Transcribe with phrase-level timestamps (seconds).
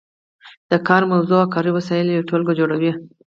[0.71, 2.91] د کار موضوع او کاري وسایل یوه ټولګه جوړوي.